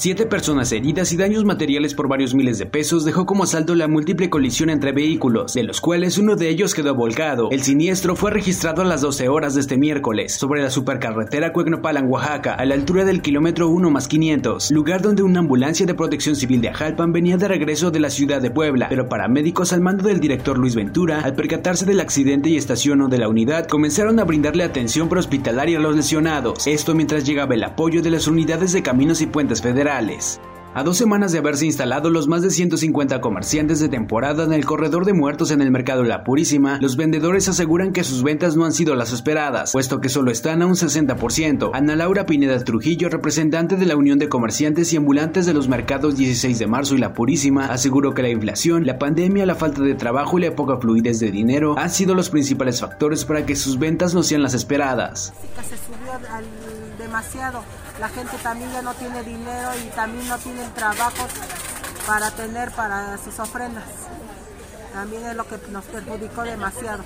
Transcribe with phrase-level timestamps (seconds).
[0.00, 3.86] Siete personas heridas y daños materiales por varios miles de pesos dejó como saldo la
[3.86, 7.50] múltiple colisión entre vehículos, de los cuales uno de ellos quedó volcado.
[7.50, 12.08] El siniestro fue registrado a las 12 horas de este miércoles, sobre la supercarretera Cuegnopalan,
[12.08, 16.34] Oaxaca, a la altura del kilómetro 1 más 500, lugar donde una ambulancia de protección
[16.34, 20.04] civil de Ajalpan venía de regreso de la ciudad de Puebla, pero paramédicos al mando
[20.04, 24.24] del director Luis Ventura, al percatarse del accidente y estación de la unidad, comenzaron a
[24.24, 26.66] brindarle atención prehospitalaria a los lesionados.
[26.66, 29.89] Esto mientras llegaba el apoyo de las unidades de caminos y puentes federales
[30.72, 34.64] a dos semanas de haberse instalado los más de 150 comerciantes de temporada en el
[34.64, 38.64] corredor de muertos en el mercado La Purísima, los vendedores aseguran que sus ventas no
[38.64, 41.70] han sido las esperadas, puesto que solo están a un 60%.
[41.74, 46.16] Ana Laura Pineda Trujillo, representante de la Unión de Comerciantes y Ambulantes de los mercados
[46.16, 49.96] 16 de marzo y La Purísima, aseguró que la inflación, la pandemia, la falta de
[49.96, 53.76] trabajo y la poca fluidez de dinero han sido los principales factores para que sus
[53.76, 55.32] ventas no sean las esperadas.
[57.10, 57.64] Demasiado
[57.98, 61.26] la gente también ya no tiene dinero y también no tienen trabajo
[62.06, 63.84] para tener para sus ofrendas.
[64.92, 67.02] También es lo que nos perjudicó demasiado.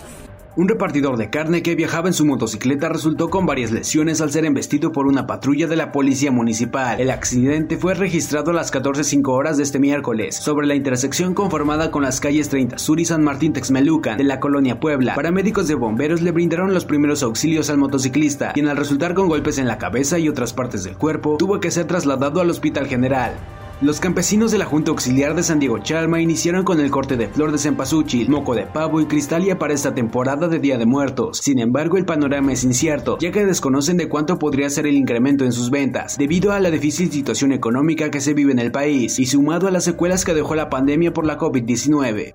[0.57, 4.45] Un repartidor de carne que viajaba en su motocicleta resultó con varias lesiones al ser
[4.45, 7.01] embestido por una patrulla de la policía municipal.
[7.01, 11.91] El accidente fue registrado a las 14.05 horas de este miércoles, sobre la intersección conformada
[11.91, 15.17] con las calles 30 Sur y San Martín Texmelucan de la colonia Puebla.
[15.17, 19.59] Paramédicos de bomberos le brindaron los primeros auxilios al motociclista, quien al resultar con golpes
[19.59, 23.33] en la cabeza y otras partes del cuerpo, tuvo que ser trasladado al hospital general.
[23.81, 27.29] Los campesinos de la Junta Auxiliar de San Diego Chalma iniciaron con el corte de
[27.29, 31.39] flor de cempasúchil, moco de pavo y cristalia para esta temporada de Día de Muertos.
[31.39, 35.45] Sin embargo, el panorama es incierto, ya que desconocen de cuánto podría ser el incremento
[35.45, 39.19] en sus ventas, debido a la difícil situación económica que se vive en el país
[39.19, 42.35] y sumado a las secuelas que dejó la pandemia por la COVID-19.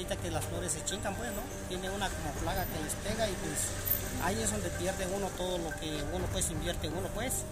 [0.00, 1.42] Temporadita que las flores se chingan, pues, ¿no?
[1.68, 3.68] Tiene una como plaga que les pega y pues
[4.24, 7.44] ahí es donde pierde uno todo lo que uno pues invierte uno pues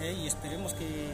[0.00, 1.10] eh, y esperemos que,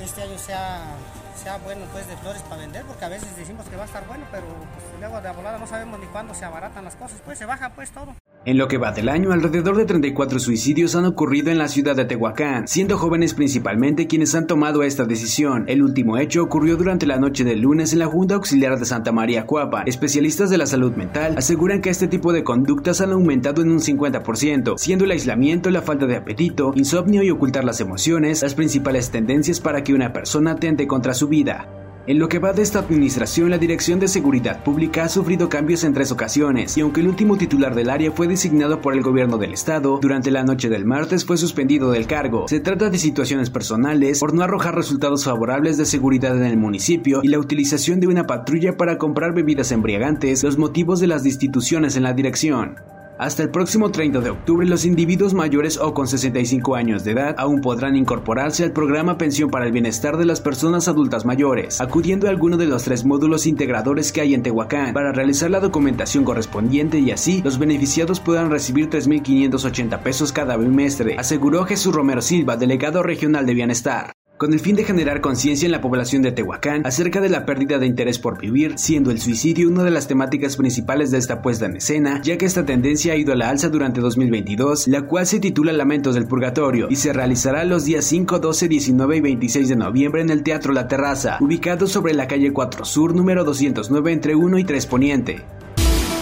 [0.00, 0.94] este año sea,
[1.36, 4.06] sea bueno pues de flores para vender porque a veces decimos que va a estar
[4.06, 7.38] bueno pero pues luego de volada no sabemos ni cuándo se abaratan las cosas pues
[7.38, 8.14] se baja pues todo
[8.44, 11.94] en lo que va del año, alrededor de 34 suicidios han ocurrido en la ciudad
[11.94, 15.64] de Tehuacán, siendo jóvenes principalmente quienes han tomado esta decisión.
[15.68, 19.12] El último hecho ocurrió durante la noche del lunes en la Junta Auxiliar de Santa
[19.12, 19.82] María Cuapa.
[19.86, 23.80] Especialistas de la salud mental aseguran que este tipo de conductas han aumentado en un
[23.80, 29.10] 50%, siendo el aislamiento, la falta de apetito, insomnio y ocultar las emociones las principales
[29.10, 31.79] tendencias para que una persona atente contra su vida.
[32.06, 35.84] En lo que va de esta administración, la Dirección de Seguridad Pública ha sufrido cambios
[35.84, 39.36] en tres ocasiones, y aunque el último titular del área fue designado por el gobierno
[39.36, 42.48] del estado, durante la noche del martes fue suspendido del cargo.
[42.48, 47.20] Se trata de situaciones personales por no arrojar resultados favorables de seguridad en el municipio
[47.22, 51.96] y la utilización de una patrulla para comprar bebidas embriagantes, los motivos de las destituciones
[51.96, 52.76] en la dirección.
[53.20, 57.34] Hasta el próximo 30 de octubre, los individuos mayores o con 65 años de edad
[57.36, 62.26] aún podrán incorporarse al programa Pensión para el Bienestar de las Personas Adultas Mayores, acudiendo
[62.26, 66.24] a alguno de los tres módulos integradores que hay en Tehuacán para realizar la documentación
[66.24, 72.56] correspondiente y así los beneficiados puedan recibir 3.580 pesos cada bimestre, aseguró Jesús Romero Silva,
[72.56, 76.86] delegado regional de Bienestar con el fin de generar conciencia en la población de Tehuacán
[76.86, 80.56] acerca de la pérdida de interés por vivir, siendo el suicidio una de las temáticas
[80.56, 83.68] principales de esta puesta en escena, ya que esta tendencia ha ido a la alza
[83.68, 88.38] durante 2022, la cual se titula Lamentos del Purgatorio y se realizará los días 5,
[88.38, 92.50] 12, 19 y 26 de noviembre en el Teatro La Terraza, ubicado sobre la calle
[92.50, 95.42] 4 Sur, número 209 entre 1 y 3 Poniente.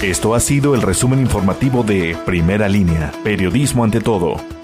[0.02, 4.57] Esto ha sido el resumen informativo de Primera Línea, Periodismo ante todo.